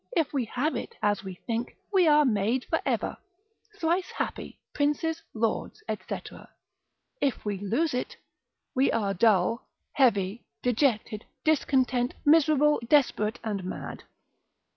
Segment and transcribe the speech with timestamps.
[0.17, 3.17] If we have it, as we think, we are made for ever,
[3.77, 6.19] thrice happy, princes, lords, &c.
[7.21, 8.17] If we lose it,
[8.73, 14.01] we are dull, heavy, dejected, discontent, miserable, desperate, and mad.